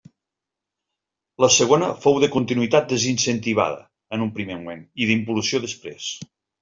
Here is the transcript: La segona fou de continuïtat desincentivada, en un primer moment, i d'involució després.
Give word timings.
La 1.45 1.49
segona 1.55 1.89
fou 2.05 2.17
de 2.23 2.29
continuïtat 2.35 2.89
desincentivada, 2.93 3.85
en 4.17 4.25
un 4.27 4.33
primer 4.39 4.57
moment, 4.63 4.85
i 5.05 5.11
d'involució 5.13 5.63
després. 5.67 6.09